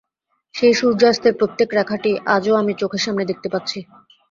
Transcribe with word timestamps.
সেই 0.55 0.73
সূর্যাস্তের 0.73 1.33
প্রত্যেক 1.39 1.69
রেখাটি 1.73 2.11
আজও 2.35 2.53
আমি 2.55 2.73
চোখের 2.81 3.01
সামনে 3.05 3.23
দেখতে 3.25 3.47
পাচ্ছি। 3.53 3.79